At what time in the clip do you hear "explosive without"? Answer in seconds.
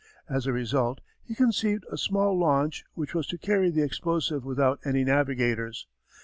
3.83-4.79